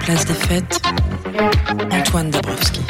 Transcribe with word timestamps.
Place 0.00 0.24
des 0.26 0.34
fêtes, 0.34 0.80
Antoine 1.90 2.30
Dabrowski. 2.30 2.80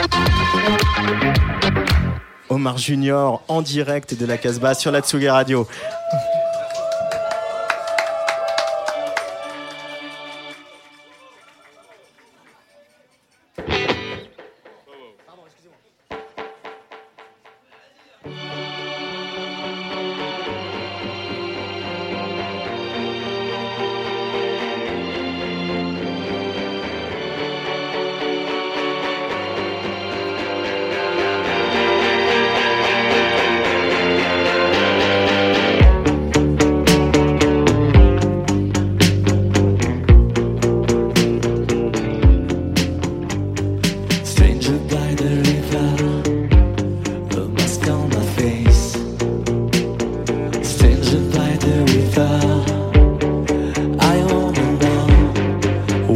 Omar 2.49 2.79
Junior 2.79 3.43
en 3.49 3.63
direct 3.63 4.19
de 4.19 4.27
la 4.27 4.37
Casbah 4.37 4.75
sur 4.75 4.91
la 4.91 5.01
Tsugi 5.01 5.29
Radio. 5.29 5.69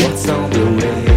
What's 0.03 0.29
on 0.29 0.51
the 0.51 0.65
way. 0.87 1.09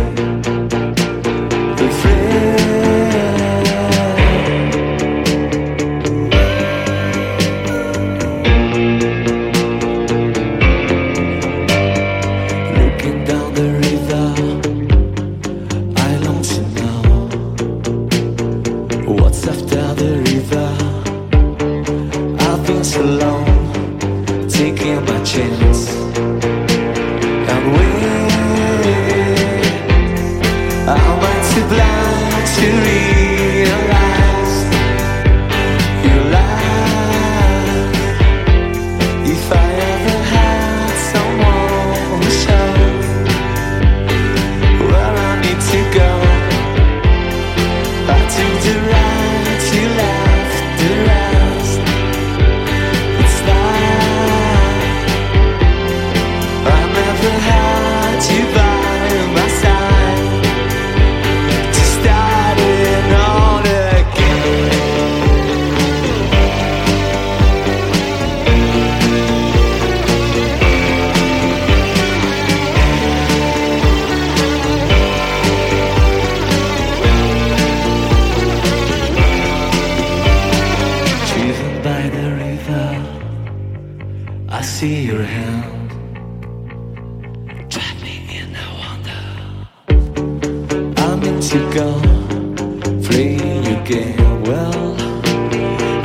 Free 93.03 93.35
again. 93.75 94.15
Well, 94.43 94.95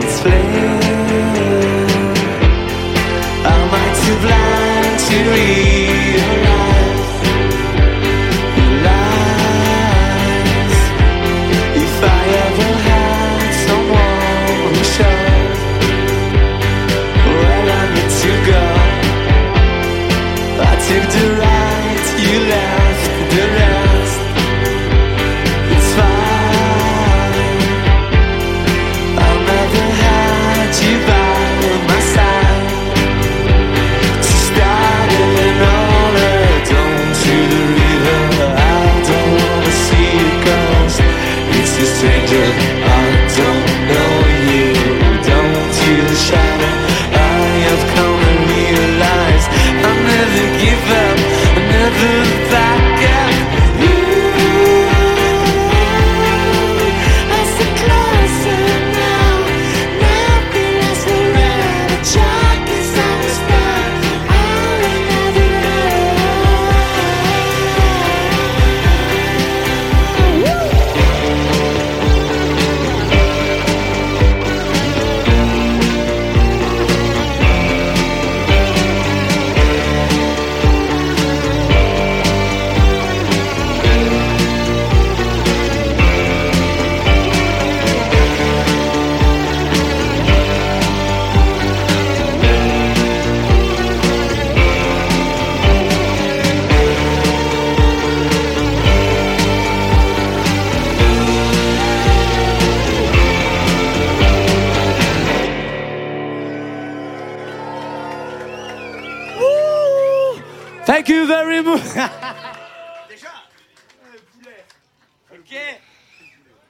it's. 0.03 0.19
Am 3.51 3.71
I 3.73 3.87
too 4.01 4.17
blind 4.23 4.99
to 5.07 5.17
realize 5.31 5.78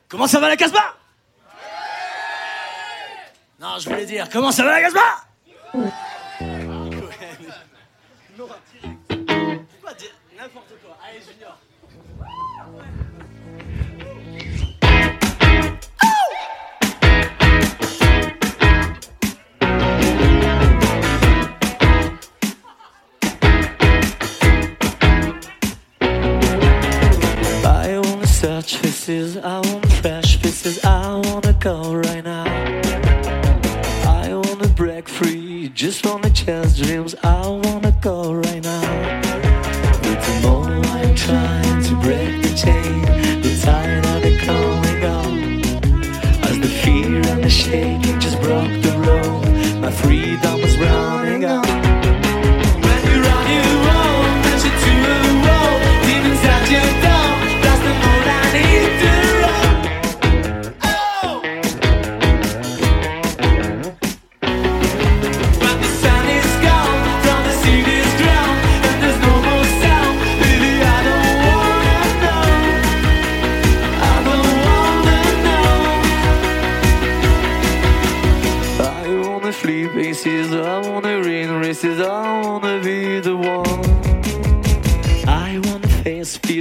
Comment 0.09 0.27
ça 0.27 0.41
va 0.41 0.49
la 0.49 0.57
Casbah? 0.57 0.95
Non, 3.61 3.79
je 3.79 3.89
voulais 3.91 4.07
dire, 4.07 4.29
comment 4.33 4.53
ça 4.53 4.65
va 4.65 4.71
la 4.71 4.81
Casbah? 4.81 5.25
Wanna 28.69 28.83
search 28.83 28.83
faces, 28.83 29.37
I 29.37 29.61
want 29.61 29.93
fresh 29.93 30.37
faces, 30.41 30.85
I 30.85 31.21
wanna 31.25 31.53
go 31.55 31.95
right 31.95 32.25
now. 32.25 32.45
I 34.05 34.35
wanna 34.35 34.69
break 34.69 35.09
free, 35.09 35.71
just 35.71 36.05
wanna 36.05 36.31
chase 36.31 36.77
dreams, 36.77 37.15
I 37.23 37.49
wanna 37.49 37.68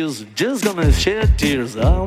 fears, 0.07 0.25
just 0.35 0.63
gonna 0.63 0.91
shed 0.91 1.37
tears, 1.37 1.75
I'm 1.75 2.06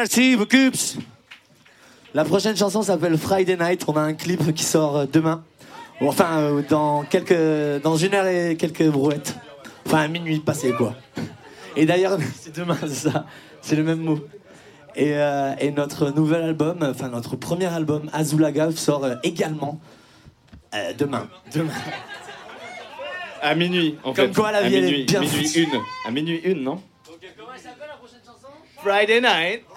Merci 0.00 0.36
beaucoup. 0.36 0.70
La 2.14 2.24
prochaine 2.24 2.56
chanson 2.56 2.82
s'appelle 2.82 3.18
Friday 3.18 3.56
Night. 3.56 3.84
On 3.88 3.96
a 3.96 4.00
un 4.00 4.14
clip 4.14 4.54
qui 4.54 4.62
sort 4.62 4.96
euh, 4.96 5.06
demain. 5.12 5.42
Enfin, 6.00 6.38
euh, 6.38 6.62
dans 6.68 7.02
quelques, 7.02 7.82
dans 7.82 7.96
une 7.96 8.14
heure 8.14 8.28
et 8.28 8.56
quelques 8.56 8.86
brouettes. 8.86 9.34
Enfin, 9.84 10.02
à 10.02 10.06
minuit 10.06 10.38
passé, 10.38 10.70
quoi. 10.70 10.94
Et 11.74 11.84
d'ailleurs, 11.84 12.16
c'est 12.40 12.54
demain, 12.54 12.76
c'est 12.82 13.10
ça. 13.10 13.26
C'est 13.60 13.74
le 13.74 13.82
même 13.82 13.98
mot. 13.98 14.20
Et, 14.94 15.14
euh, 15.16 15.54
et 15.58 15.72
notre 15.72 16.10
nouvel 16.10 16.44
album, 16.44 16.78
enfin 16.88 17.08
notre 17.08 17.34
premier 17.34 17.66
album, 17.66 18.08
Azulaga, 18.12 18.70
sort 18.70 19.04
également 19.24 19.80
euh, 20.76 20.92
demain. 20.96 21.26
Demain. 21.52 21.72
À 23.42 23.56
minuit, 23.56 23.96
en 24.04 24.12
Comme 24.12 24.28
fait. 24.28 24.40
quoi, 24.40 24.52
la 24.52 24.58
à 24.58 24.62
vie, 24.62 24.76
elle 24.76 24.84
est 24.84 24.90
minuit, 24.92 25.04
bien 25.06 25.20
minuit 25.22 25.52
une. 25.56 25.80
À 26.06 26.10
minuit 26.12 26.40
une, 26.44 26.62
non? 26.62 26.80
Friday 28.82 29.20
night. 29.20 29.64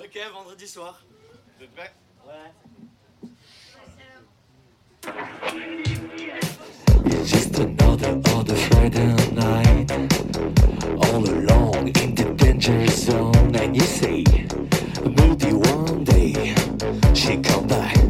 ok, 0.00 0.14
vendredi 0.32 0.66
soir. 0.66 0.94
It's 7.04 7.30
just 7.30 7.58
another 7.58 8.20
other 8.34 8.54
Friday 8.54 9.14
night. 9.32 9.92
All 11.04 11.24
alone 11.28 11.88
in 11.88 12.14
the 12.14 12.34
danger 12.36 12.86
zone. 12.88 13.54
And 13.56 13.76
you 13.76 13.82
say 13.82 14.24
Maybe 15.04 15.52
one 15.52 16.04
day 16.04 16.54
She 17.14 17.36
come 17.38 17.66
back 17.66 18.05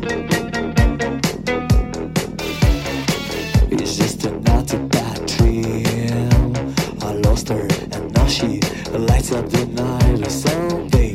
I 7.48 7.54
and 7.54 8.12
now 8.12 8.26
she 8.26 8.58
lights 8.90 9.30
up 9.30 9.48
the 9.50 9.66
night 9.66 10.26
or 10.26 10.30
Someday 10.30 11.14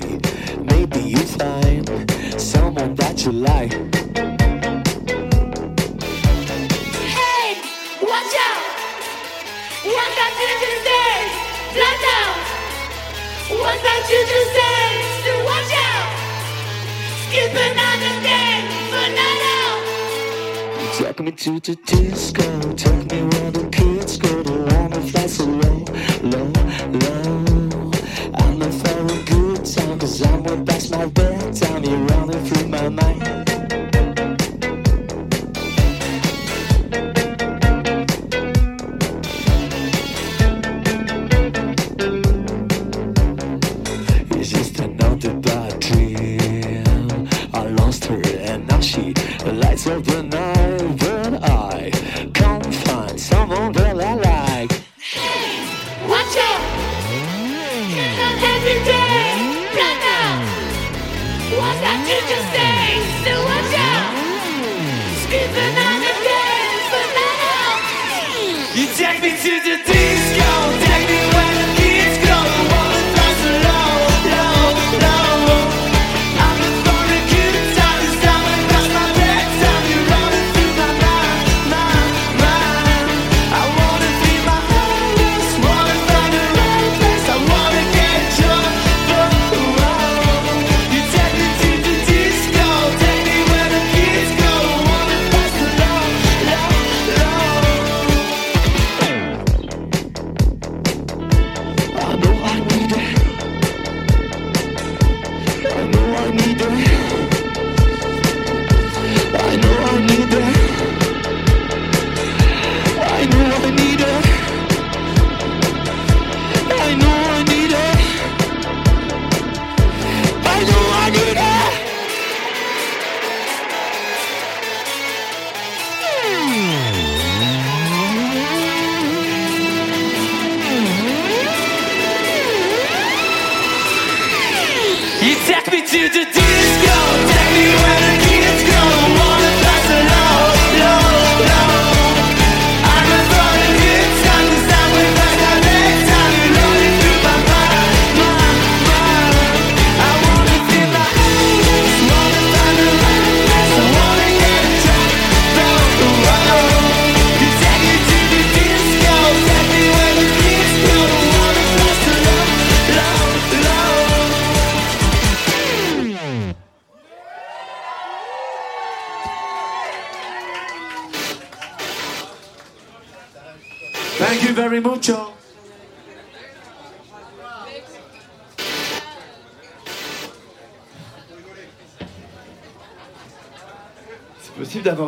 Maybe 0.63 1.09
you 1.09 1.17
find 1.17 1.85
Someone 2.39 2.95
that 2.95 3.25
you 3.25 3.33
like 3.33 3.73
Hey, 7.17 7.59
watch 8.01 8.35
out! 8.47 8.63
One 9.83 10.11
got 10.15 10.31
to 10.39 10.47
the 10.61 10.71
stairs, 10.79 11.31
flat 11.75 12.03
out. 12.15 12.39
One 13.51 13.79
got 13.83 14.01
to 14.07 14.17
the 14.31 14.41
stairs, 14.51 15.03
so 15.25 15.31
watch 15.43 15.73
out. 15.83 16.09
Skip 17.27 17.51
another 17.51 17.75
day 17.75 17.90
Take 21.12 21.25
me 21.25 21.32
to 21.34 21.60
the 21.60 21.75
disco, 21.75 22.74
take 22.75 23.12
me 23.12 23.22
where 23.24 23.51
the 23.51 23.68
kids 23.70 24.18
go. 24.18 24.30
One 24.30 24.91
that 24.91 25.10
flies 25.12 25.36
so 25.36 25.44
low, 25.44 25.84
low, 26.24 26.48
low. 27.01 27.91
I'm 28.36 28.62
in 28.62 28.72
for 28.72 28.98
a 29.03 29.24
good 29.25 29.65
time, 29.65 30.00
cause 30.00 30.22
I'm 30.22 30.41
way 30.44 30.63
past 30.63 30.89
my 30.91 31.06
bedtime. 31.08 31.84
You're 31.84 31.98
running 31.98 32.46
through 32.46 32.68
my 32.70 32.88
mind. 32.88 33.50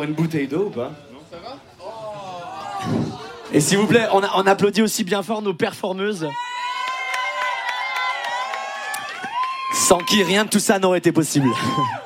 une 0.04 0.14
bouteille 0.14 0.46
d'eau 0.46 0.66
ou 0.66 0.70
pas 0.70 0.92
Non, 1.12 1.20
ça 1.30 1.38
va 1.38 1.56
Et 3.52 3.60
s'il 3.60 3.78
vous 3.78 3.86
plaît, 3.86 4.06
on, 4.12 4.22
on, 4.22 4.46
applaudit 4.46 4.82
aussi 4.82 5.04
bien 5.04 5.22
fort 5.22 5.42
nos 5.42 5.54
performeuses. 5.54 6.28
Sans 9.74 9.98
qui 9.98 10.22
rien 10.22 10.44
de 10.44 10.50
tout 10.50 10.60
ça 10.60 10.78
n'aurait 10.78 10.98
été 10.98 11.12
possible. 11.12 11.48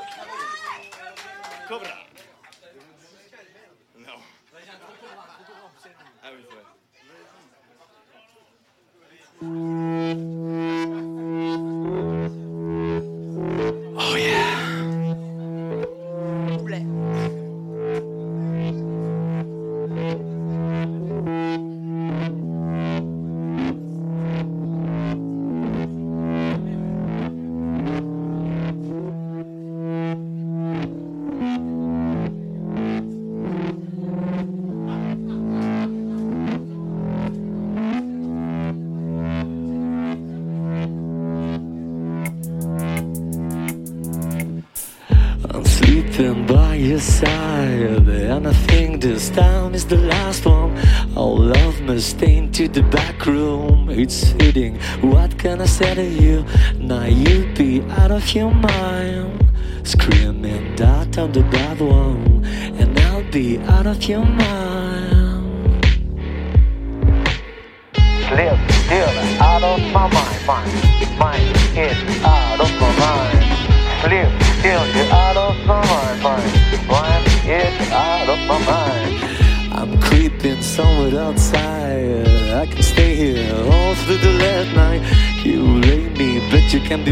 your 58.35 58.51
mind. 58.51 59.47
Screaming, 59.85 60.75
dot 60.75 61.17
on 61.19 61.33
the 61.33 61.43
bad 61.43 61.81
one, 61.81 62.45
and 62.45 62.99
I'll 63.01 63.31
be 63.31 63.59
out 63.61 63.87
of 63.87 64.03
your 64.05 64.25
mind. 64.25 64.48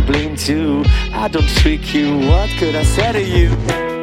be 0.01 0.07
blamed 0.07 0.39
too. 0.39 0.83
I 1.13 1.29
don't 1.29 1.49
trick 1.49 1.95
you, 1.95 2.19
what 2.19 2.51
could 2.59 2.75
I 2.75 2.83
say 2.83 3.13
to 3.13 3.23
you? 3.23 3.96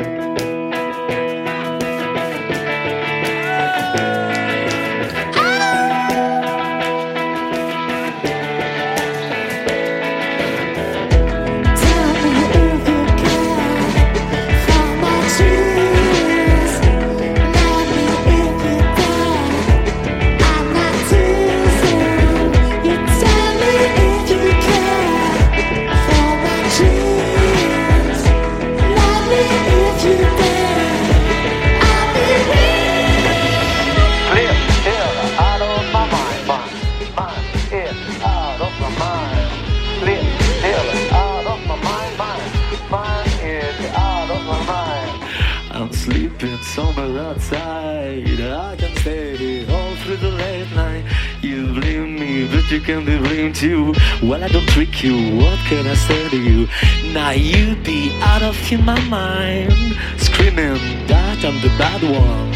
in 58.72 58.86
my 58.86 59.00
mind, 59.10 59.74
screaming 60.18 60.78
that 61.08 61.44
I'm 61.44 61.60
the 61.62 61.68
bad 61.78 62.02
one, 62.02 62.54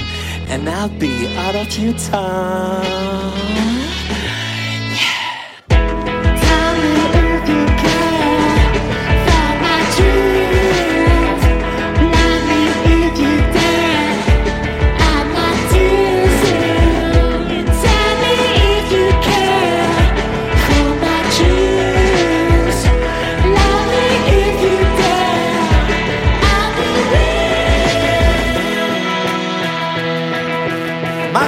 and 0.48 0.70
I'll 0.70 0.90
be 0.90 1.28
out 1.36 1.56
of 1.56 1.78
your 1.78 1.94
time. 1.94 3.97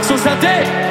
suceder. 0.09 0.88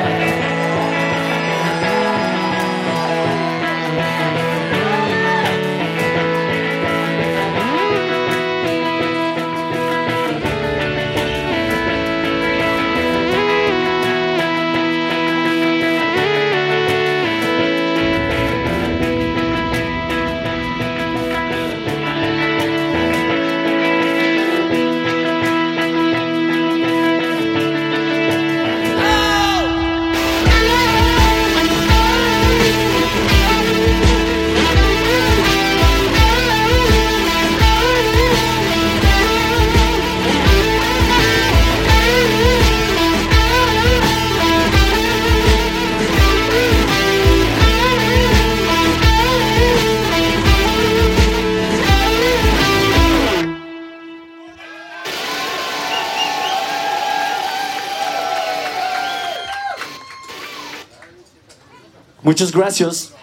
Muchas 62.39 62.53
gracias. 62.53 63.18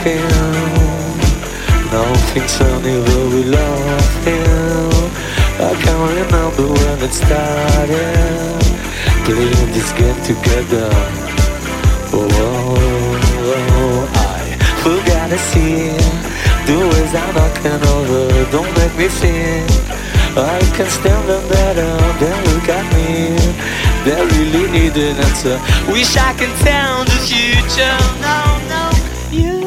Joking 0.00 0.20
Nothing's 1.92 2.56
funny 2.56 3.02
but 3.04 3.26
we 3.32 3.44
love 3.44 4.24
him. 4.24 4.90
I 5.58 5.74
can't 5.82 6.10
remember 6.10 6.72
when 6.72 7.02
it 7.02 7.12
started. 7.12 8.60
Playing 9.24 9.72
this 9.72 9.92
game 9.92 10.20
together. 10.22 10.90
Oh, 12.12 12.28
oh, 12.32 12.80
oh, 13.42 14.08
I 14.14 14.56
forgot 14.82 15.30
to 15.30 15.38
see 15.38 15.94
The 16.66 16.76
ways 16.90 17.14
I'm 17.14 17.34
knocking 17.36 17.80
over 17.86 18.50
Don't 18.50 18.72
make 18.76 18.96
me 18.98 19.06
think 19.06 19.70
I 20.36 20.58
can 20.74 20.88
stand 20.90 21.28
them 21.28 21.48
better 21.48 21.92
They 22.18 22.34
look 22.50 22.68
at 22.68 22.84
me 22.96 23.36
They 24.04 24.26
really 24.26 24.70
need 24.72 24.96
an 24.96 25.16
answer. 25.18 25.60
Wish 25.92 26.16
I 26.16 26.32
can 26.34 26.50
tell 26.64 27.04
the 27.04 27.18
future. 27.28 27.98
No, 28.20 28.58
no. 28.68 28.90
You 29.30 29.59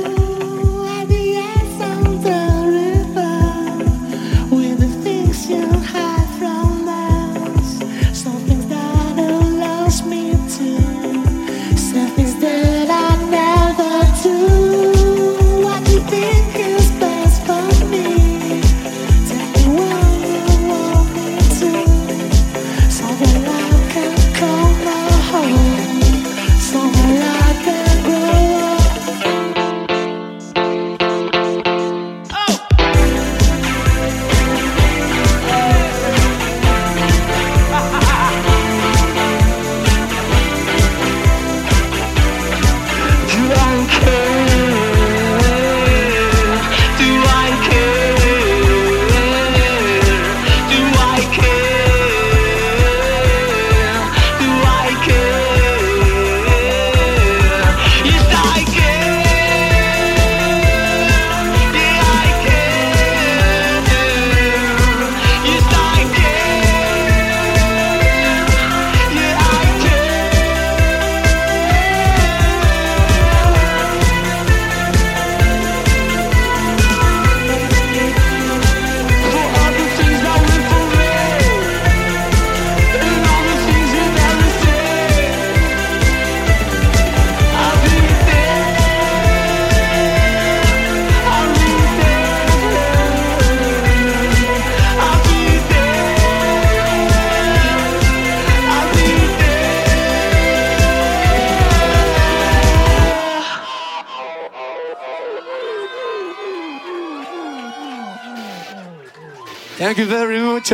Thank 109.95 110.08
you 110.08 110.12
very 110.12 110.39
much. 110.39 110.73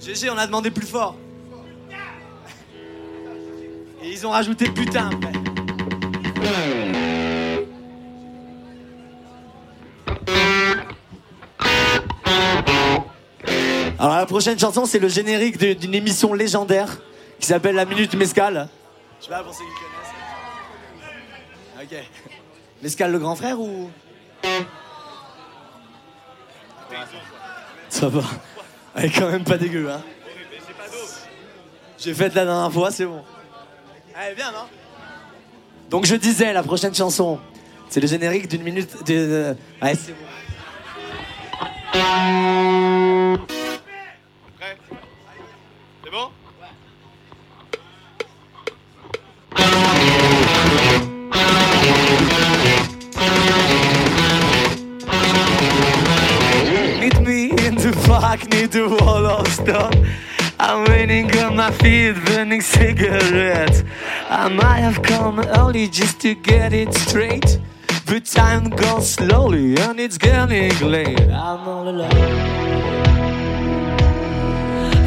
GG, 0.00 0.28
on 0.28 0.36
a 0.36 0.44
demandé 0.44 0.72
plus 0.72 0.88
fort. 0.88 1.14
Et 4.02 4.10
ils 4.10 4.26
ont 4.26 4.30
rajouté 4.30 4.68
putain. 4.70 5.10
Alors 14.00 14.16
la 14.16 14.26
prochaine 14.26 14.58
chanson, 14.58 14.84
c'est 14.84 14.98
le 14.98 15.06
générique 15.06 15.58
d'une 15.58 15.94
émission 15.94 16.34
légendaire 16.34 16.98
qui 17.38 17.46
s'appelle 17.46 17.76
La 17.76 17.84
Minute 17.84 18.14
Mescal. 18.14 18.68
Je 19.20 19.26
sais 19.26 19.30
pas 19.30 19.44
pour 19.44 19.54
ceux 19.54 19.62
qui 19.62 19.70
connaissent. 21.84 21.92
Ok. 21.92 21.98
Mescal 22.82 23.12
le 23.12 23.20
grand 23.20 23.36
frère 23.36 23.60
ou? 23.60 23.92
Ça 27.88 28.08
va. 28.08 28.22
Elle 28.94 29.06
est 29.06 29.10
quand 29.10 29.30
même 29.30 29.44
pas 29.44 29.56
dégueu, 29.58 29.90
hein. 29.90 30.02
J'ai 31.98 32.14
fait 32.14 32.32
la 32.34 32.44
dernière 32.44 32.72
fois, 32.72 32.90
c'est 32.90 33.06
bon. 33.06 33.22
Elle 34.20 34.32
est 34.32 34.34
bien, 34.36 34.50
non? 34.52 34.66
Donc 35.90 36.06
je 36.06 36.14
disais, 36.14 36.52
la 36.52 36.62
prochaine 36.62 36.94
chanson, 36.94 37.40
c'est 37.88 38.00
le 38.00 38.06
générique 38.06 38.48
d'une 38.48 38.62
minute. 38.62 39.04
De... 39.06 39.12
de- 39.14 39.56
Ouais, 39.82 39.94
c'est 39.94 40.12
bon. 40.12 40.26
My 61.68 61.76
feet, 61.78 62.14
burning 62.24 62.60
cigarettes. 62.60 63.84
I 64.28 64.48
might 64.48 64.80
have 64.80 65.02
come 65.02 65.40
early 65.40 65.88
just 65.88 66.20
to 66.20 66.34
get 66.34 66.72
it 66.72 66.94
straight. 66.94 67.58
But 68.06 68.24
time 68.24 68.70
goes 68.70 69.10
slowly 69.10 69.76
and 69.76 70.00
it's 70.00 70.16
getting 70.18 70.72
late. 70.90 71.20
I'm 71.20 71.68
all 71.68 71.88
alone. 71.88 72.10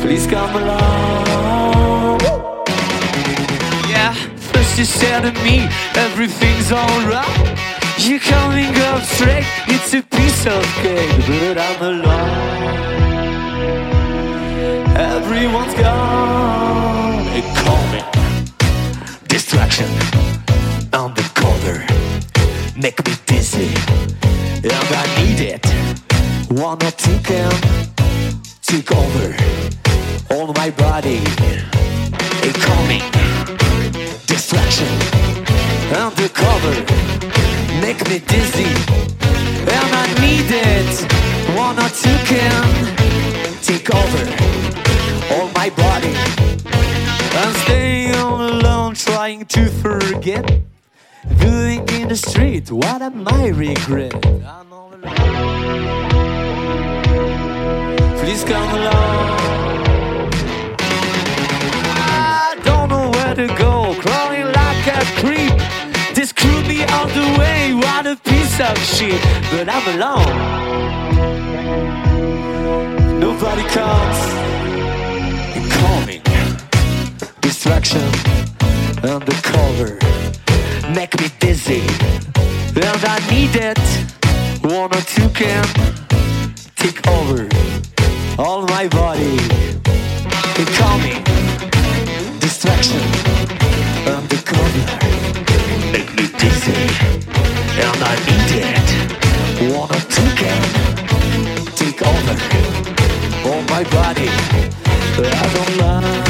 Please 0.01 0.27
come 0.27 0.55
along. 0.55 2.19
Yeah, 3.89 4.13
first 4.53 4.77
you 4.77 4.85
said 4.85 5.21
to 5.21 5.31
me, 5.43 5.67
everything's 5.95 6.71
alright. 6.71 7.59
You're 7.97 8.19
coming 8.19 8.75
up 8.89 9.03
straight, 9.03 9.45
it's 9.67 9.93
a 9.93 10.01
piece 10.01 10.45
of 10.45 10.63
cake, 10.83 11.25
but 11.27 11.57
I'm 11.57 11.81
alone. 11.81 12.90
Everyone's 15.01 15.73
gone. 15.73 17.25
They 17.25 17.41
call 17.63 17.83
me 17.91 18.03
distraction 19.27 19.89
on 20.93 21.15
the 21.15 21.25
corner, 21.33 21.83
make 22.77 23.03
me 23.07 23.13
dizzy, 23.25 23.73
and 24.61 24.89
I 25.01 25.05
need 25.17 25.39
it. 25.39 25.65
Or 26.51 26.77
two 26.77 27.17
can 27.23 27.51
take 28.61 28.91
over 28.91 29.35
all 30.29 30.53
my 30.53 30.69
body. 30.69 31.17
They 32.41 32.53
call 32.53 32.85
me 32.85 33.01
distraction 34.27 34.93
undercover, 35.97 36.75
make 37.81 38.07
me 38.07 38.19
dizzy, 38.19 38.69
and 39.65 39.91
I 40.03 40.07
need 40.21 40.49
it. 40.75 40.93
Or 41.57 41.89
two 41.89 42.17
can 42.29 43.61
take 43.63 43.89
over 43.95 44.50
body. 45.75 46.13
I'm 47.33 47.53
staying 47.63 48.15
all 48.15 48.41
alone, 48.41 48.95
trying 48.95 49.45
to 49.45 49.67
forget. 49.83 50.45
Doing 51.39 51.87
in 51.89 52.07
the 52.07 52.15
street, 52.15 52.71
what 52.71 53.01
am 53.01 53.27
I 53.27 53.47
regret? 53.49 54.13
I'm 54.25 54.73
all 54.73 54.93
alone. 54.93 55.15
Please 58.19 58.43
come 58.43 58.69
along. 58.79 59.39
I 61.93 62.59
don't 62.63 62.89
know 62.89 63.09
where 63.11 63.35
to 63.35 63.47
go, 63.55 63.95
crawling 63.99 64.47
like 64.59 64.87
a 64.87 65.03
creep. 65.21 65.53
This 66.15 66.29
screwed 66.29 66.67
be 66.67 66.83
all 66.85 67.07
the 67.07 67.27
way, 67.39 67.73
what 67.73 68.05
a 68.07 68.15
piece 68.15 68.59
of 68.59 68.77
shit. 68.77 69.21
But 69.51 69.69
I'm 69.69 69.85
alone. 69.95 70.35
Nobody 73.19 73.63
comes. 73.63 74.19
Distraction 77.71 78.11
undercover. 79.01 79.97
Make 80.93 81.17
me 81.21 81.29
dizzy. 81.39 81.79
And 82.75 83.01
I 83.05 83.17
need 83.31 83.55
it. 83.55 83.79
One 84.61 84.93
or 84.93 85.01
two 85.13 85.29
can 85.29 85.63
take 86.75 86.99
over 87.07 87.47
all 88.37 88.63
my 88.67 88.89
body. 88.89 89.37
They 90.57 90.65
call 90.75 90.97
me 90.99 91.23
distraction 92.41 92.99
undercover. 94.05 94.83
Make 95.93 96.11
me 96.17 96.27
dizzy, 96.41 96.75
and 97.85 97.99
I 98.11 98.15
need 98.27 98.51
it. 98.67 99.73
One 99.73 99.89
or 99.89 100.03
two 100.11 100.29
can 100.35 100.61
take 101.77 102.01
over 102.01 102.35
all 103.47 103.61
my 103.71 103.83
body. 103.85 104.27
I 104.27 105.53
don't 105.53 105.77
lie. 105.77 106.20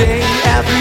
every. 0.00 0.80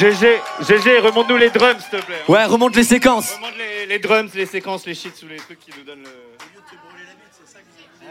GG, 0.00 0.40
GG, 0.60 0.98
remonte-nous 1.00 1.36
les 1.36 1.50
drums, 1.50 1.76
s'il 1.78 2.00
te 2.00 2.06
plaît. 2.06 2.22
Ouais, 2.26 2.44
remonte 2.46 2.74
les 2.74 2.84
séquences. 2.84 3.34
Remonte 3.34 3.52
les, 3.86 3.98
drums, 3.98 4.32
les 4.34 4.46
séquences, 4.46 4.86
les 4.86 4.94
shits 4.94 5.10
les 5.28 5.36
trucs 5.36 5.60
qui 5.60 5.72
nous 5.76 5.84
donnent. 5.84 6.06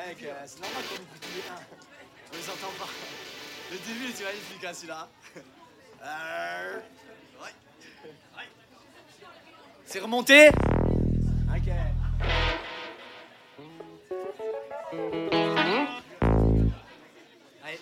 Mec, 0.09 0.23
euh, 0.23 0.33
c'est 0.47 0.59
normal 0.59 0.81
qu'on 0.89 0.95
écoute 0.95 1.29
les 1.35 1.51
uns. 1.51 1.61
On 2.31 2.35
les 2.35 2.49
entend 2.49 2.73
pas. 2.79 2.89
Le 3.71 3.77
début, 3.77 4.11
tu 4.11 4.23
magnifique, 4.23 4.65
hein, 4.65 4.73
celui-là. 4.73 5.07
Euh, 6.03 6.77
ouais. 7.43 7.53
Ouais. 8.35 8.47
C'est 9.85 9.99
remonté 9.99 10.47
Ok. 10.49 11.69
Allez. 17.63 17.79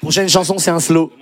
Prochaine 0.00 0.28
chanson, 0.28 0.58
c'est 0.58 0.70
un 0.70 0.80
slow. 0.80 1.12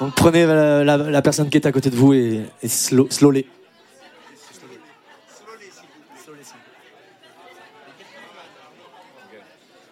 Donc 0.00 0.14
prenez 0.14 0.46
la, 0.46 0.84
la- 0.84 0.96
la 0.96 1.22
personne 1.22 1.50
qui 1.50 1.56
est 1.58 1.66
à 1.66 1.72
côté 1.72 1.90
de 1.90 1.96
vous 1.96 2.12
et, 2.14 2.42
et 2.62 2.68
slow, 2.68 3.08
slowly. 3.10 3.46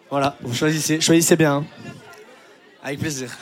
Voilà, 0.09 0.35
vous 0.41 0.53
choisissez, 0.53 0.99
choisissez 1.01 1.35
bien. 1.35 1.57
hein. 1.57 1.65
Avec 2.83 2.99
plaisir. 2.99 3.35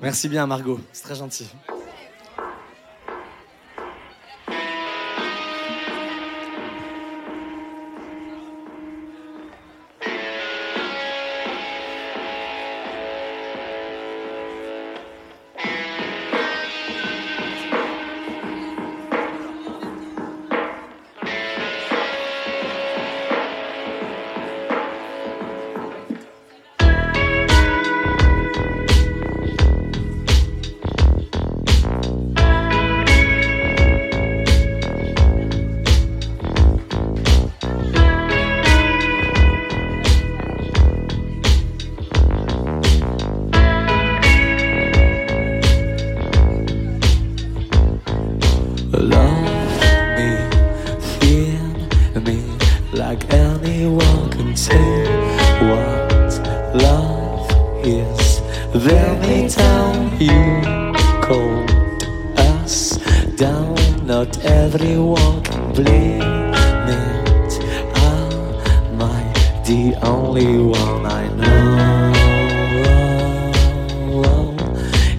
Merci 0.00 0.28
bien 0.28 0.46
Margot, 0.46 0.80
c'est 0.92 1.02
très 1.02 1.14
gentil. 1.14 1.48
Love 49.00 49.80
me, 50.16 50.30
feel 51.20 52.20
me 52.22 52.38
like 52.92 53.32
anyone 53.32 54.28
can 54.30 54.54
take 54.54 55.08
what 55.62 56.32
love 56.74 57.48
is. 57.84 58.40
There 58.74 59.14
may 59.20 59.48
tell 59.48 59.94
you, 60.18 60.62
cold 61.22 61.70
us 62.38 62.98
down. 63.36 63.76
Not 64.04 64.44
everyone 64.44 65.42
can 65.44 65.72
blame. 65.72 66.20
Am 67.94 69.00
I 69.00 69.22
the 69.64 69.94
only 70.02 70.58
one 70.58 71.06
I 71.06 71.28
know? 71.36 72.14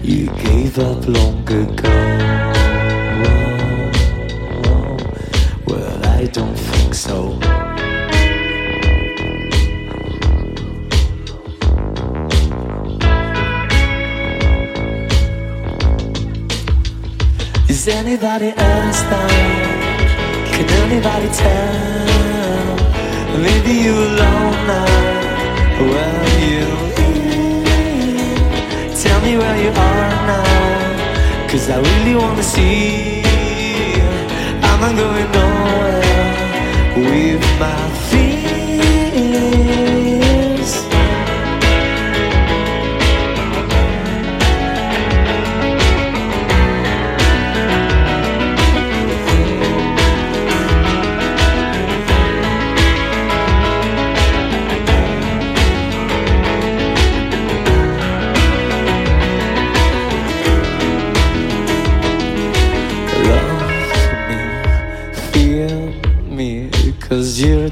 You 0.02 0.26
gave 0.44 0.78
up 0.78 1.08
long 1.08 1.48
ago. 1.48 2.39
Anybody 18.10 18.50
down? 18.50 18.92
Can 20.50 20.68
anybody 20.82 21.28
tell? 21.28 22.76
Maybe 23.38 23.72
you 23.84 23.94
alone 23.94 24.58
now. 24.66 24.86
Well, 25.90 26.24
you 26.48 26.66
tell 29.00 29.20
me 29.22 29.38
where 29.38 29.58
you 29.62 29.70
are 29.70 30.10
now. 30.26 31.48
Cause 31.48 31.70
I 31.70 31.78
really 31.78 32.16
wanna 32.16 32.42
see. 32.42 33.22
I'm 34.68 34.80
not 34.80 34.94
going 34.96 35.30
nowhere 35.30 36.02
with 36.96 37.60
my 37.60 37.90
fears. 38.10 38.29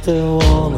The 0.09 0.25
one 0.25 0.78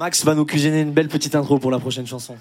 Max 0.00 0.24
va 0.24 0.34
nous 0.34 0.46
cuisiner 0.46 0.80
une 0.80 0.92
belle 0.92 1.08
petite 1.08 1.34
intro 1.34 1.58
pour 1.58 1.70
la 1.70 1.78
prochaine 1.78 2.06
chanson. 2.06 2.34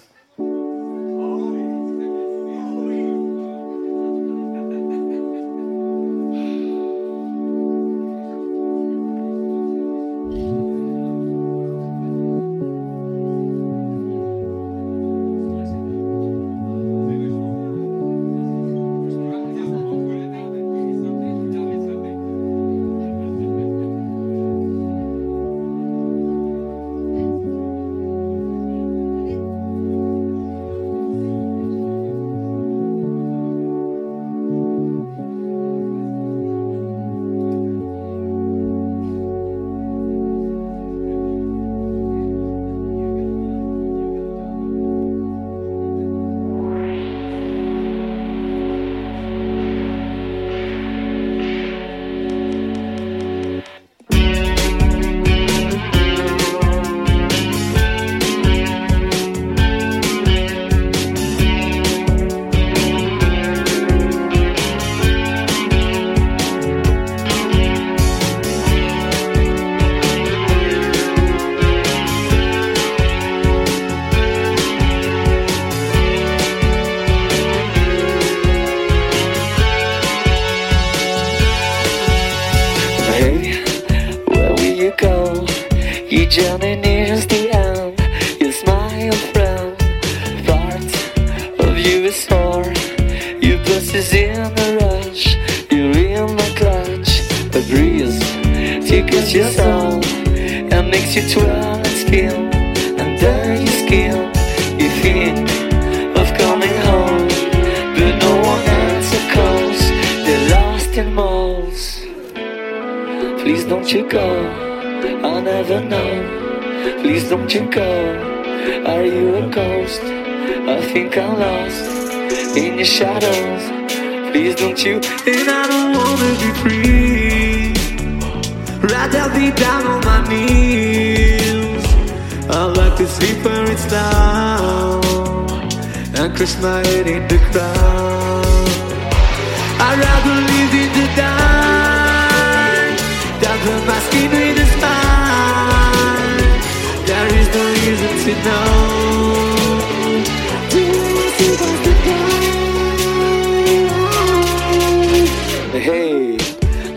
Hey, 155.89 156.37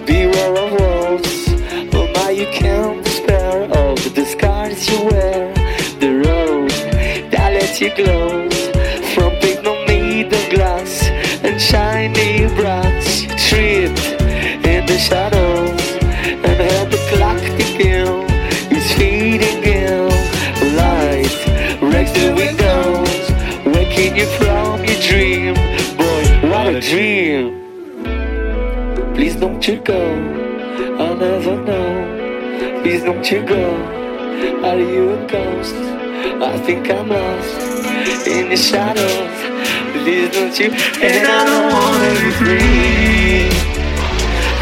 beware 0.04 0.56
of 0.56 0.70
wolves. 0.78 1.48
Oh 1.94 2.10
my, 2.14 2.30
you 2.30 2.46
can't 2.46 3.04
despair 3.04 3.62
of 3.62 3.96
the 4.14 4.24
scars 4.24 4.88
you 4.90 5.04
wear. 5.04 5.54
The 6.00 6.10
road 6.26 6.70
that 7.30 7.52
lets 7.54 7.80
you 7.80 7.94
glow 7.94 8.50
from 9.14 9.30
pigment 9.40 9.86
made 9.86 10.32
of 10.32 10.50
glass 10.50 11.04
and 11.44 11.60
shiny 11.60 12.48
brass. 12.56 13.22
Tripped 13.48 14.20
in 14.66 14.84
the 14.86 14.98
shadows 14.98 15.51
you 24.22 24.28
from 24.38 24.84
your 24.84 25.00
dream. 25.00 25.54
Boy, 25.96 26.24
what 26.50 26.66
a 26.74 26.80
dream! 26.80 27.44
Please 29.14 29.36
don't 29.36 29.66
you 29.66 29.76
go, 29.80 30.02
I'll 31.00 31.16
never 31.16 31.56
know. 31.68 32.82
Please 32.82 33.02
don't 33.02 33.28
you 33.30 33.42
go, 33.44 33.64
are 34.68 34.78
you 34.78 35.02
a 35.14 35.26
ghost? 35.26 35.74
I 36.50 36.58
think 36.66 36.90
I'm 36.90 37.08
lost 37.08 38.26
in 38.26 38.50
the 38.50 38.56
shadows. 38.56 39.36
Please 39.92 40.30
don't 40.36 40.56
you, 40.60 40.70
and 41.06 41.26
I 41.36 41.40
don't 41.48 41.68
wanna 41.76 42.12
be 42.22 42.30
free. 42.40 43.50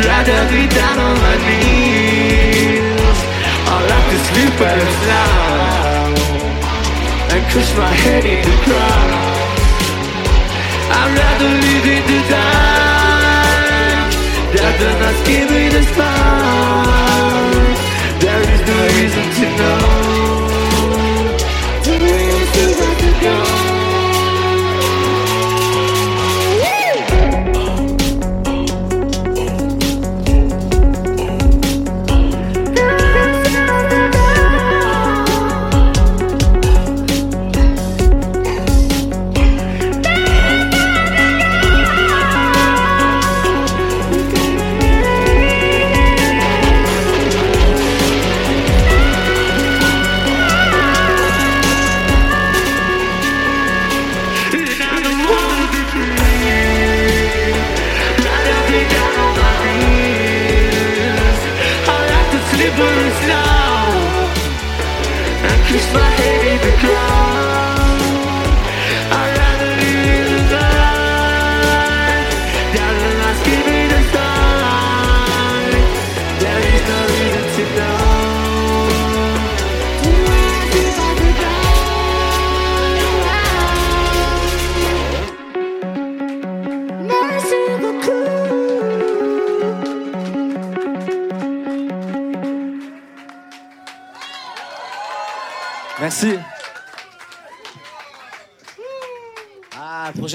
Rather 0.08 0.40
be 0.52 0.62
down 0.78 0.98
on 1.08 1.16
my 1.26 1.36
knees. 1.46 3.18
I 3.72 3.76
like 3.92 4.06
to 4.12 4.18
sleep 4.28 4.56
it's 4.78 5.00
loud 5.10 6.20
and 7.32 7.42
crush 7.52 7.72
my 7.76 7.92
head 8.02 8.24
in 8.24 8.42
the 8.48 8.56
ground. 8.64 9.29
I'd 10.98 11.10
rather 11.18 11.52
live 11.64 11.86
in 11.96 12.02
the 12.10 12.20
dark 12.30 13.00
rather 14.54 14.92
not 15.00 15.16
give 15.26 15.48
me 15.50 15.64
the 15.68 15.82
spark. 15.90 17.76
There 18.20 18.42
is 18.54 18.60
no 18.70 18.78
reason 18.96 19.26
to 19.36 19.46
know. 19.58 19.80
Way 22.04 22.22
you 22.26 22.40
still 22.52 22.72
got 22.78 22.96
to 22.98 23.10
go. 23.22 23.69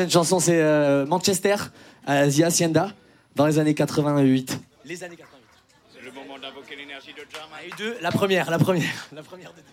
Prochaine 0.06 0.24
chanson, 0.24 0.40
c'est 0.40 0.62
euh, 0.62 1.06
Manchester, 1.06 1.56
à 2.06 2.28
The 2.28 2.42
Hacienda, 2.42 2.92
dans 3.36 3.48
les 3.48 3.58
années 3.58 3.74
88. 3.74 4.60
Les 4.86 5.04
années 5.04 5.16
88. 5.16 5.48
C'est 5.94 6.06
le 6.06 6.12
moment 6.12 6.38
d'invoquer 6.38 6.76
l'énergie 6.76 7.14
de 7.14 7.26
Jam. 7.32 7.50
Et 7.66 7.72
deux, 7.78 7.98
la 8.02 8.12
première, 8.12 8.52
la 8.52 8.60
première, 8.60 9.08
la 9.12 9.24
première 9.24 9.52
des 9.54 9.62
deux. 9.62 9.68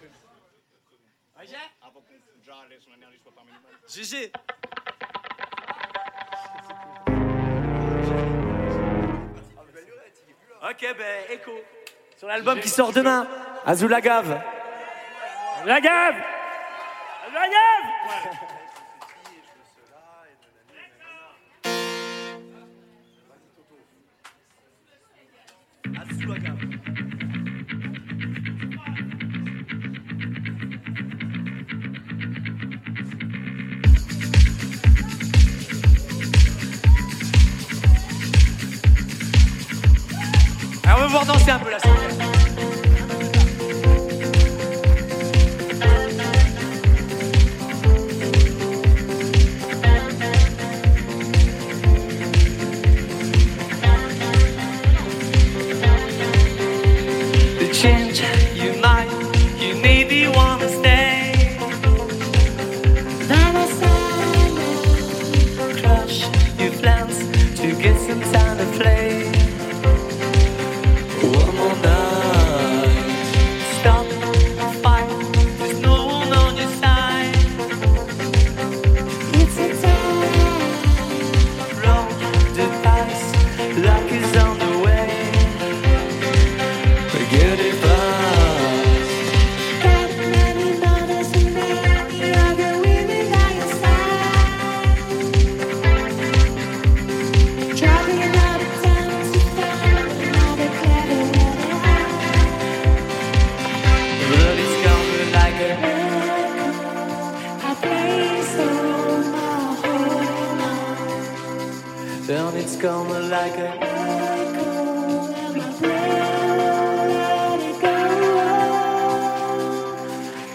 Avant 1.83 2.01
que 2.01 2.15
Jam 2.47 2.57
laisse 2.71 2.81
son 2.83 2.97
énergie 2.97 3.19
soit 3.23 3.33
parmi 3.35 3.51
nous. 3.51 3.59
GG 3.89 4.33
Ok, 10.71 10.97
ben, 10.97 11.37
écho. 11.37 11.51
Sur 12.17 12.29
l'album 12.29 12.59
qui 12.61 12.69
sort 12.69 12.93
demain, 12.93 13.27
Azula 13.67 14.01
Gave. 14.01 14.41
La 15.67 15.81
Gave 15.81 16.23
Va 41.45 41.57
un 41.57 41.59
peu 41.59 41.71
la 41.71 41.92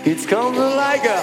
It's 0.10 0.26
coming 0.26 0.58
like 0.62 1.04
a 1.04 1.20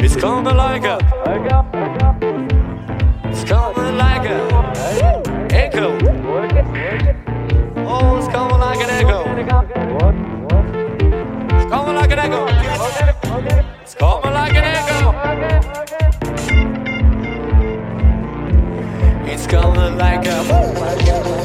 It's 0.00 0.16
coming 0.16 0.56
like 0.56 0.84
a 0.84 0.96
It's 3.26 3.44
coming 3.44 3.98
like 3.98 4.24
a 4.24 4.48
echo. 5.52 5.98
Oh, 7.76 8.16
it's 8.16 8.28
coming 8.28 8.58
like 8.58 8.80
an 8.80 8.88
echo. 8.88 9.20
It's 11.56 11.70
coming 11.70 11.94
like 11.94 12.10
an 12.10 12.18
echo. 12.20 12.57
Like 19.98 20.26
a. 20.26 21.37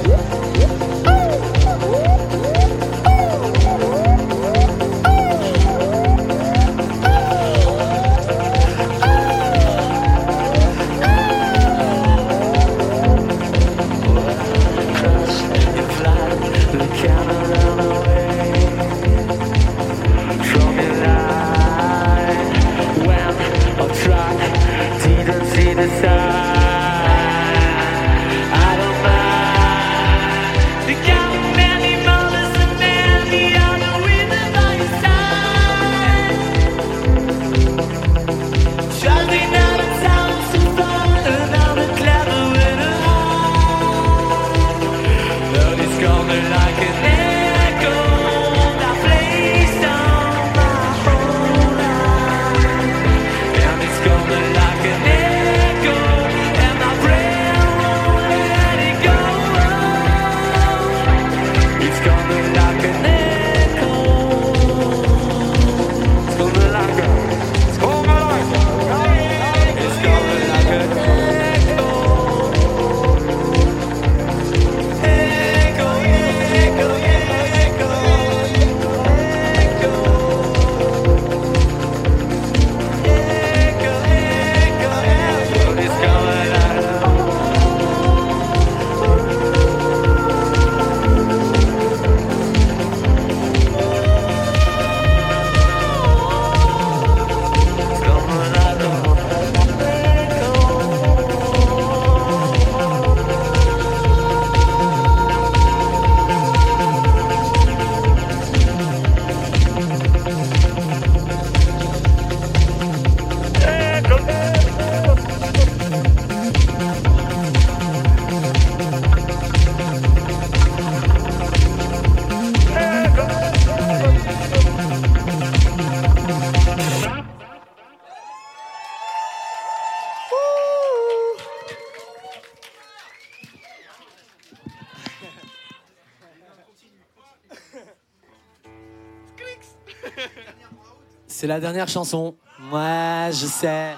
la 141.54 141.60
dernière 141.60 141.88
chanson. 141.88 142.36
Ouais, 142.72 143.30
je 143.32 143.46
sais. 143.46 143.94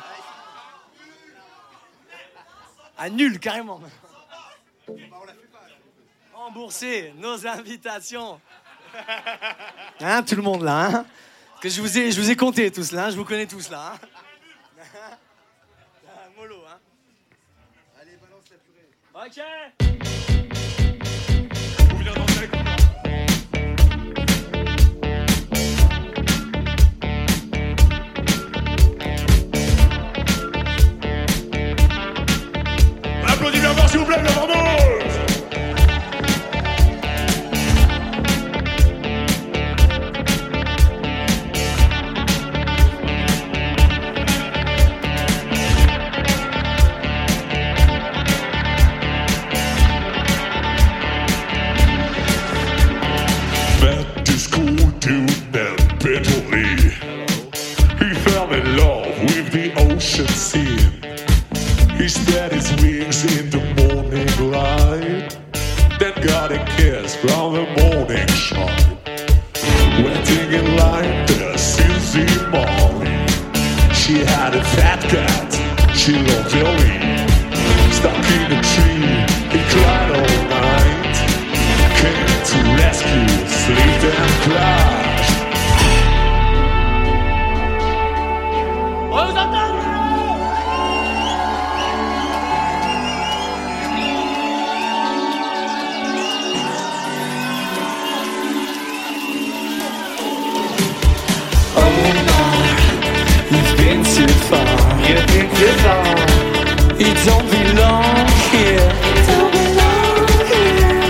Ah, 2.97 3.09
nul, 3.09 3.39
carrément. 3.39 3.79
Rembourser 6.33 7.13
nos 7.17 7.47
invitations. 7.47 8.41
Hein, 10.01 10.23
tout 10.23 10.35
le 10.35 10.41
monde 10.41 10.63
là, 10.63 10.85
hein 10.87 11.05
Que 11.61 11.69
je 11.69 11.79
vous 11.81 11.97
ai, 11.97 12.11
je 12.11 12.21
vous 12.21 12.29
ai 12.29 12.35
compté 12.35 12.71
tous 12.71 12.91
là, 12.91 13.05
hein, 13.05 13.09
je 13.09 13.15
vous 13.15 13.25
connais 13.25 13.45
tous 13.45 13.69
là. 13.69 13.93
Hein 13.93 13.99
Ah, 16.07 16.27
mollo, 16.37 16.55
hein 16.67 16.77
Allez, 18.01 18.17
balance 18.17 18.45
la 18.51 18.57
purée. 18.57 18.89
Ok 19.27 20.45
s'il 33.95 33.99
vous 33.99 34.05
plaît, 34.05 34.21
la 34.23 34.31
vendeuse 34.31 35.05
to 54.25 54.33
school 54.37 54.91
to. 54.99 55.25
He 57.99 58.13
fell 58.25 58.51
in 58.53 58.77
love 58.77 59.15
with 59.23 59.51
the 59.51 59.71
ocean 59.77 60.27
scene. 60.27 60.91
He 61.97 62.09
spread 62.09 62.51
his 62.51 62.69
wings 62.81 63.23
in 63.37 63.49
the 63.49 63.64
she 76.05 76.11
Billy. 76.11 76.93
Stuck 77.97 78.25
in 78.37 78.51
a 78.51 78.61
tree, 78.61 79.09
he 79.49 79.59
cried 79.71 80.11
all 80.11 80.37
night. 80.53 81.15
Came 81.97 82.31
to 82.49 82.57
rescue, 82.77 83.29
sleep 83.47 84.01
and 84.13 84.33
crashed. 84.43 85.45
You've 101.97 102.29
oh, 102.29 102.34
been 103.85 104.03
too 104.03 104.27
far. 104.49 104.65
You've 105.07 105.27
been 105.33 105.49
too 105.57 105.73
far. 105.85 106.05
You 107.01 107.11
don't 107.27 107.47
belong 107.53 108.27
here. 108.53 108.89
You 109.05 109.21
don't 109.29 109.51
belong 109.57 110.25
here. 110.51 111.05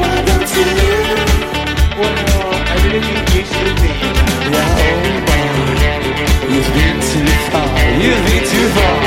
Why 0.00 0.14
don't 0.28 0.50
you 0.56 0.66
You've 6.52 6.70
been 6.76 6.98
too 7.10 7.28
far. 7.50 7.70
You've 8.02 8.22
been 8.26 8.44
too 8.52 8.66
far. 8.76 8.98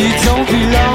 You 0.00 0.10
don't 0.24 0.46
belong. 0.48 0.89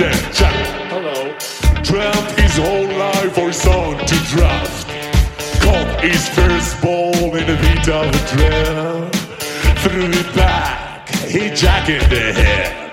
Captain 0.00 0.32
Jack. 0.32 0.54
Hello. 0.88 1.36
Dreamt 1.82 2.40
his 2.40 2.56
whole 2.56 2.88
life 2.98 3.34
for 3.34 3.52
son 3.52 3.98
to 3.98 4.14
draft. 4.32 4.86
Caught 5.60 6.00
his 6.00 6.26
first 6.30 6.80
ball 6.80 7.36
in 7.36 7.46
the 7.46 7.56
beat 7.60 7.86
of 7.86 8.10
the 8.10 8.22
drill. 8.32 9.10
Threw 9.82 10.08
it 10.08 10.34
back, 10.34 11.06
he 11.26 11.50
Jack 11.50 11.90
in 11.90 12.00
the 12.08 12.32
head. 12.32 12.92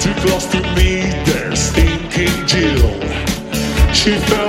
Too 0.00 0.14
close 0.22 0.46
to 0.52 0.60
meet 0.76 1.10
their 1.26 1.56
stinking 1.56 2.46
Jill. 2.46 2.94
She 3.92 4.14
fell 4.28 4.43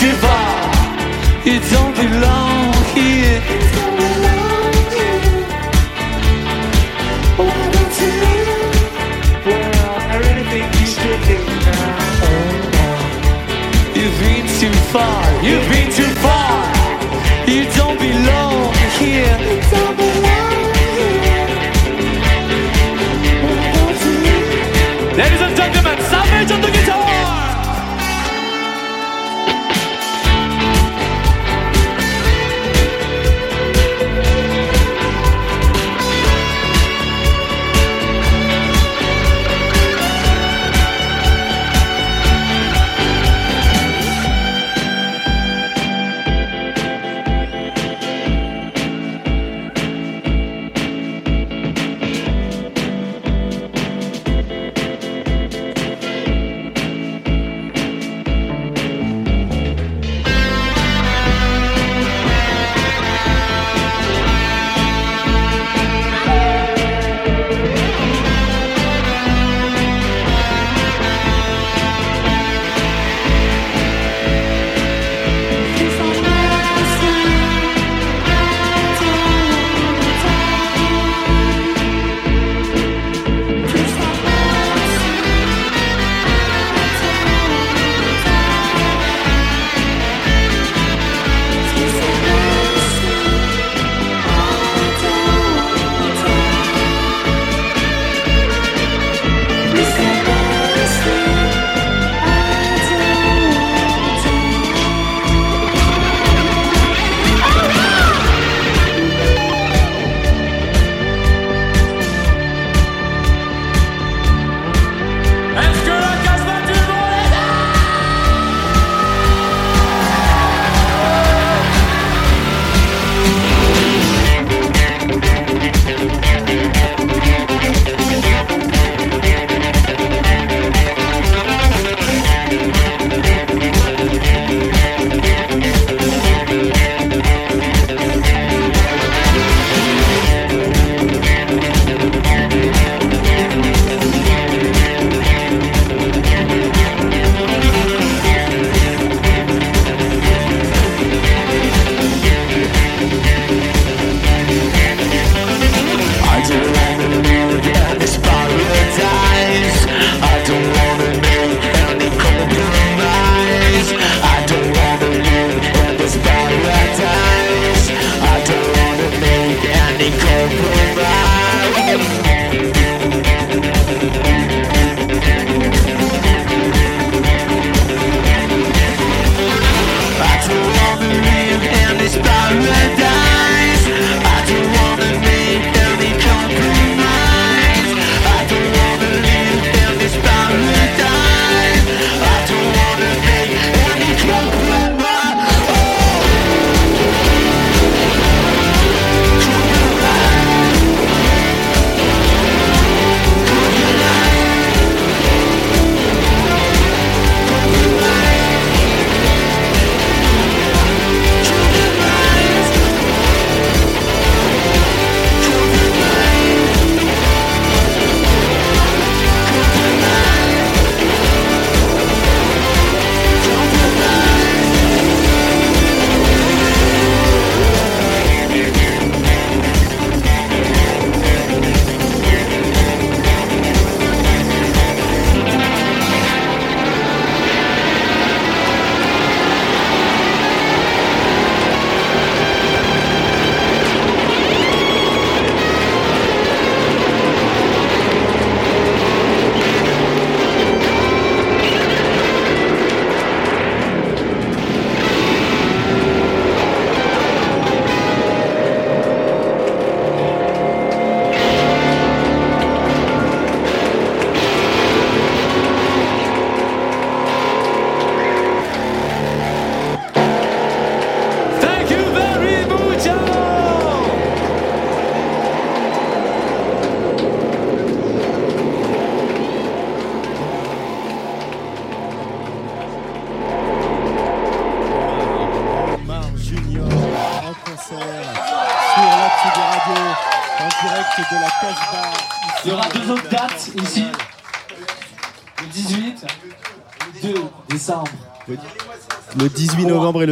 too 0.00 0.16
far. 0.16 0.72
You 1.44 1.60
don't 1.72 1.94
belong 1.94 2.72
here. 2.94 3.40
Don't 7.36 7.96
you? 8.00 8.14
Well, 9.44 9.72
I 10.08 10.16
really 10.24 10.44
think 10.52 10.66
you 10.80 10.86
should 10.86 11.20
leave 11.28 11.46
now. 11.66 11.98
You've 13.98 14.18
been 14.24 14.46
too 14.60 14.74
far. 14.92 15.20
You've 15.44 15.68
been 15.68 15.90
too 15.92 16.12
far. 16.24 16.56
You 17.46 17.60
don't 17.76 17.98
belong 17.98 18.72
here. 18.98 19.36
Don't 19.70 19.96
belong 19.96 20.74
here. 20.96 21.48
Don't? 23.74 23.98
Ladies 25.18 25.42
and 25.42 25.54
gentlemen, 25.56 25.79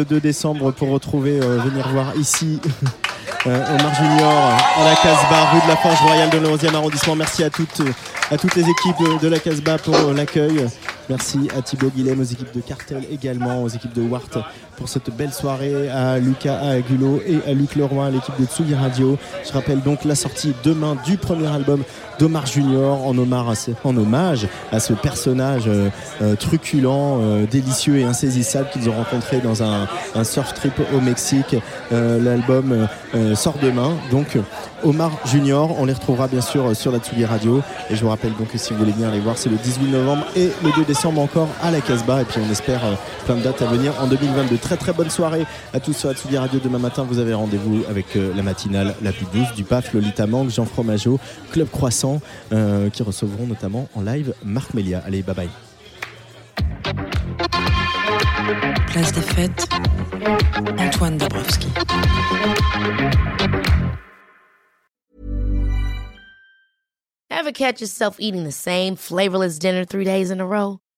2 0.08 0.20
décembre 0.20 0.70
pour 0.72 0.90
retrouver, 0.90 1.38
euh, 1.40 1.58
venir 1.58 1.86
voir 1.88 2.16
ici 2.16 2.60
euh, 3.46 3.76
Omar 3.78 3.94
Junior 3.94 4.32
à 4.78 4.84
la 4.84 4.94
Casbah, 4.94 5.50
rue 5.52 5.60
de 5.62 5.68
la 5.68 5.76
Forge 5.76 6.00
Royale 6.00 6.30
de 6.30 6.38
le 6.38 6.48
11e 6.48 6.74
arrondissement. 6.74 7.14
Merci 7.14 7.44
à 7.44 7.50
toutes, 7.50 7.82
à 8.30 8.36
toutes 8.36 8.54
les 8.54 8.62
équipes 8.62 8.98
de, 9.00 9.18
de 9.18 9.28
la 9.28 9.38
Casbah 9.38 9.78
pour 9.78 9.94
euh, 9.94 10.14
l'accueil. 10.14 10.66
Merci 11.08 11.48
à 11.56 11.62
Thibaut 11.62 11.88
Guilhem, 11.88 12.20
aux 12.20 12.24
équipes 12.24 12.54
de 12.54 12.60
Cartel 12.60 13.02
également, 13.10 13.62
aux 13.62 13.68
équipes 13.68 13.94
de 13.94 14.02
Wart 14.02 14.38
pour 14.76 14.88
cette 14.88 15.10
belle 15.10 15.32
soirée, 15.32 15.88
à 15.88 16.18
Lucas 16.18 16.58
Agulot 16.58 17.20
et 17.26 17.38
à 17.50 17.54
Luc 17.54 17.76
Leroy, 17.76 18.06
à 18.06 18.10
l'équipe 18.10 18.38
de 18.38 18.44
Tsugi 18.44 18.74
Radio. 18.74 19.16
Je 19.44 19.52
rappelle 19.52 19.80
donc 19.80 20.04
la 20.04 20.14
sortie 20.14 20.54
demain 20.62 20.96
du 21.06 21.16
premier 21.16 21.48
album 21.48 21.82
d'Omar 22.18 22.46
Junior 22.46 23.06
en, 23.06 23.16
hommage 23.16 24.48
à 24.72 24.80
ce, 24.80 24.92
à 24.92 24.96
personnage 24.96 25.64
euh, 25.66 25.88
euh, 26.20 26.34
truculent, 26.34 26.86
euh, 26.86 27.46
délicieux 27.46 27.98
et 27.98 28.04
insaisissable 28.04 28.68
qu'ils 28.70 28.88
ont 28.88 28.96
rencontré 28.96 29.38
dans 29.38 29.62
un, 29.62 29.88
un 30.14 30.24
surf 30.24 30.52
trip 30.54 30.74
au 30.94 31.00
Mexique. 31.00 31.56
L'album 31.90 32.86
sort 33.34 33.56
demain, 33.62 33.96
donc 34.10 34.36
Omar 34.84 35.12
Junior, 35.26 35.74
on 35.80 35.86
les 35.86 35.92
retrouvera 35.92 36.28
bien 36.28 36.40
sûr 36.40 36.76
sur 36.76 36.92
la 36.92 36.98
Tsugi 36.98 37.24
Radio. 37.24 37.62
Et 37.90 37.96
je 37.96 38.02
vous 38.02 38.10
rappelle 38.10 38.34
donc 38.38 38.48
que 38.48 38.58
si 38.58 38.72
vous 38.72 38.78
voulez 38.78 38.92
bien 38.92 39.08
aller 39.08 39.20
voir, 39.20 39.38
c'est 39.38 39.48
le 39.48 39.56
18 39.56 39.90
novembre 39.90 40.26
et 40.36 40.50
le 40.62 40.70
2 40.76 40.84
décembre 40.84 40.97
encore 41.06 41.48
à 41.62 41.70
la 41.70 41.80
Casbah. 41.80 42.22
Et 42.22 42.24
puis 42.24 42.40
on 42.44 42.50
espère 42.50 42.84
euh, 42.84 42.94
plein 43.24 43.36
de 43.36 43.42
dates 43.42 43.62
à 43.62 43.66
venir 43.66 43.92
en 44.00 44.06
2022. 44.06 44.56
Très 44.58 44.76
très 44.76 44.92
bonne 44.92 45.10
soirée 45.10 45.46
à 45.72 45.80
tous 45.80 45.92
sur 45.92 46.08
la 46.08 46.14
Tsugi 46.14 46.36
Radio. 46.36 46.58
Demain 46.62 46.78
matin, 46.78 47.06
vous 47.08 47.18
avez 47.18 47.34
rendez-vous 47.34 47.84
avec 47.88 48.16
euh, 48.16 48.32
la 48.34 48.42
matinale 48.42 48.94
la 49.02 49.12
plus 49.12 49.26
douce 49.32 49.54
du 49.54 49.64
PAF, 49.64 49.92
Lolita 49.94 50.26
Mang, 50.26 50.50
Jean 50.50 50.64
Fromageau, 50.64 51.20
Club 51.52 51.68
Croissant, 51.70 52.20
euh, 52.52 52.90
qui 52.90 53.02
recevront 53.02 53.46
notamment 53.46 53.88
en 53.94 54.02
live 54.02 54.34
Marc 54.44 54.74
Melia. 54.74 55.02
Allez, 55.06 55.22
bye 55.22 55.34
bye. 55.34 55.48
Place 58.88 59.12
des 59.12 59.20
fêtes, 59.20 59.68
Antoine 60.78 61.16
Dabrowski. 61.16 61.68
Ever 67.30 67.52
catch 67.52 67.80
yourself 67.80 68.16
eating 68.18 68.42
the 68.42 68.52
same 68.52 68.96
flavorless 68.96 69.60
dinner 69.60 69.84
three 69.84 70.04
days 70.04 70.30
in 70.30 70.40
a 70.40 70.46
row? 70.46 70.80